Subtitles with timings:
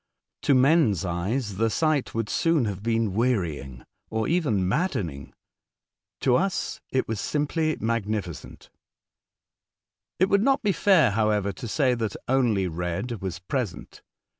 [0.41, 5.31] To men's eyes the sight would soon have been wearying, or even maddening;
[6.21, 8.71] to us it was simply magnificent.
[10.17, 14.01] It would not be fair, however, to say that only red was present.